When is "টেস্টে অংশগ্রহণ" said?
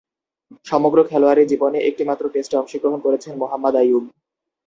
2.33-2.99